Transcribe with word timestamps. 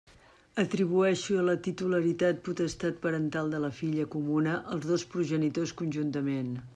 Atribueixo 0.61 1.43
la 1.49 1.53
titularitat 1.67 2.41
potestat 2.47 2.97
parental 3.05 3.53
de 3.55 3.61
la 3.67 3.71
filla 3.81 4.07
comuna 4.15 4.57
als 4.77 4.89
dos 4.93 5.07
progenitors 5.13 5.79
conjuntament. 5.83 6.53